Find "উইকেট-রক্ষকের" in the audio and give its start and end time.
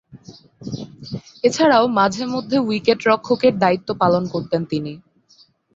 2.59-3.53